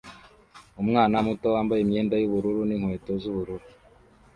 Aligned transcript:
Umwana 0.81 1.15
muto 1.27 1.47
yambaye 1.55 1.81
imyenda 1.83 2.15
yubururu 2.17 2.61
n'inkweto 2.65 3.11
z'ubururu 3.21 3.67